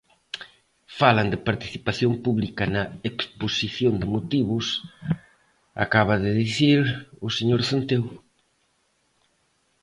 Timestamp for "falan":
0.99-1.27